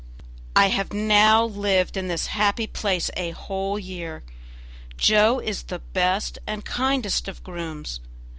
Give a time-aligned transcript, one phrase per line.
[0.55, 4.23] I have now lived in this happy place a whole year.
[4.97, 7.99] Joe is the best and kindest of grooms.